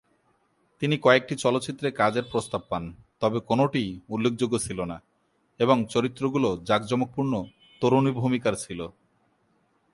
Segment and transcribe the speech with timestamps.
[0.81, 2.83] তিনি কয়েকটি চলচ্চিত্রে কাজের প্রস্তাব পান,
[3.19, 4.97] তবে কোনটিই উল্লেখযোগ্য ছিল না
[5.59, 7.33] এবং চরিত্রগুলো জাঁকজমকপূর্ণ
[7.81, 8.79] তরুণী ভূমিকার ছিল।